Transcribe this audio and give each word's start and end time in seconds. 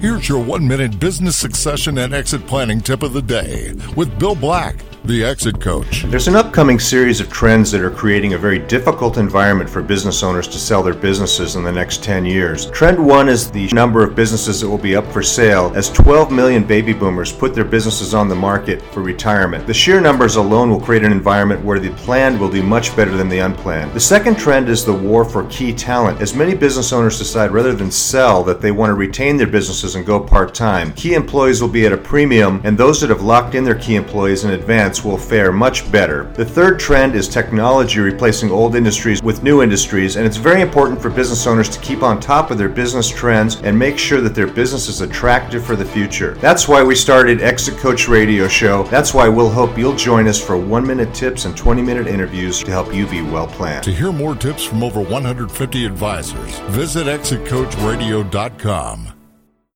Here's 0.00 0.28
your 0.28 0.40
one 0.40 0.68
minute 0.68 1.00
business 1.00 1.36
succession 1.36 1.98
and 1.98 2.14
exit 2.14 2.46
planning 2.46 2.80
tip 2.80 3.02
of 3.02 3.12
the 3.12 3.20
day 3.20 3.74
with 3.96 4.16
Bill 4.16 4.36
Black 4.36 4.76
the 5.08 5.24
Exit 5.24 5.58
Coach. 5.58 6.02
There's 6.02 6.28
an 6.28 6.36
upcoming 6.36 6.78
series 6.78 7.18
of 7.18 7.32
trends 7.32 7.70
that 7.70 7.80
are 7.80 7.90
creating 7.90 8.34
a 8.34 8.38
very 8.38 8.58
difficult 8.58 9.16
environment 9.16 9.70
for 9.70 9.80
business 9.80 10.22
owners 10.22 10.46
to 10.48 10.58
sell 10.58 10.82
their 10.82 10.92
businesses 10.92 11.56
in 11.56 11.64
the 11.64 11.72
next 11.72 12.04
10 12.04 12.26
years. 12.26 12.70
Trend 12.72 13.02
one 13.02 13.30
is 13.30 13.50
the 13.50 13.68
number 13.68 14.04
of 14.04 14.14
businesses 14.14 14.60
that 14.60 14.68
will 14.68 14.76
be 14.76 14.94
up 14.94 15.10
for 15.10 15.22
sale 15.22 15.72
as 15.74 15.88
12 15.88 16.30
million 16.30 16.62
baby 16.62 16.92
boomers 16.92 17.32
put 17.32 17.54
their 17.54 17.64
businesses 17.64 18.12
on 18.12 18.28
the 18.28 18.34
market 18.34 18.82
for 18.92 19.00
retirement. 19.00 19.66
The 19.66 19.72
sheer 19.72 19.98
numbers 19.98 20.36
alone 20.36 20.68
will 20.68 20.78
create 20.78 21.04
an 21.04 21.12
environment 21.12 21.64
where 21.64 21.80
the 21.80 21.88
planned 21.92 22.38
will 22.38 22.50
do 22.50 22.62
much 22.62 22.94
better 22.94 23.16
than 23.16 23.30
the 23.30 23.38
unplanned. 23.38 23.94
The 23.94 24.00
second 24.00 24.38
trend 24.38 24.68
is 24.68 24.84
the 24.84 24.92
war 24.92 25.24
for 25.24 25.46
key 25.46 25.72
talent. 25.72 26.20
As 26.20 26.34
many 26.34 26.54
business 26.54 26.92
owners 26.92 27.16
decide 27.16 27.50
rather 27.50 27.72
than 27.72 27.90
sell 27.90 28.44
that 28.44 28.60
they 28.60 28.72
want 28.72 28.90
to 28.90 28.94
retain 28.94 29.38
their 29.38 29.46
businesses 29.46 29.94
and 29.94 30.04
go 30.04 30.20
part 30.20 30.54
time, 30.54 30.92
key 30.92 31.14
employees 31.14 31.62
will 31.62 31.68
be 31.68 31.86
at 31.86 31.94
a 31.94 31.96
premium, 31.96 32.60
and 32.62 32.76
those 32.76 33.00
that 33.00 33.08
have 33.08 33.22
locked 33.22 33.54
in 33.54 33.64
their 33.64 33.74
key 33.74 33.96
employees 33.96 34.44
in 34.44 34.50
advance 34.50 34.97
will 35.04 35.18
fare 35.18 35.52
much 35.52 35.90
better. 35.90 36.24
The 36.34 36.44
third 36.44 36.78
trend 36.78 37.14
is 37.14 37.28
technology 37.28 38.00
replacing 38.00 38.50
old 38.50 38.74
industries 38.74 39.22
with 39.22 39.42
new 39.42 39.62
industries, 39.62 40.16
and 40.16 40.26
it's 40.26 40.36
very 40.36 40.62
important 40.62 41.00
for 41.00 41.10
business 41.10 41.46
owners 41.46 41.68
to 41.70 41.80
keep 41.80 42.02
on 42.02 42.20
top 42.20 42.50
of 42.50 42.58
their 42.58 42.68
business 42.68 43.08
trends 43.08 43.56
and 43.62 43.78
make 43.78 43.98
sure 43.98 44.20
that 44.20 44.34
their 44.34 44.46
business 44.46 44.88
is 44.88 45.00
attractive 45.00 45.64
for 45.64 45.76
the 45.76 45.84
future. 45.84 46.34
That's 46.34 46.68
why 46.68 46.82
we 46.82 46.94
started 46.94 47.42
Exit 47.42 47.78
Coach 47.78 48.08
Radio 48.08 48.48
Show. 48.48 48.84
That's 48.84 49.14
why 49.14 49.28
we'll 49.28 49.50
hope 49.50 49.76
you'll 49.76 49.96
join 49.96 50.28
us 50.28 50.42
for 50.42 50.56
one 50.56 50.86
minute 50.86 51.14
tips 51.14 51.44
and 51.44 51.56
20 51.56 51.82
minute 51.82 52.06
interviews 52.06 52.62
to 52.64 52.70
help 52.70 52.94
you 52.94 53.06
be 53.06 53.22
well 53.22 53.46
planned. 53.46 53.84
To 53.84 53.92
hear 53.92 54.12
more 54.12 54.34
tips 54.34 54.64
from 54.64 54.82
over 54.82 55.00
150 55.00 55.84
advisors, 55.84 56.58
visit 56.70 57.06
exitcoachradio.com. 57.06 59.17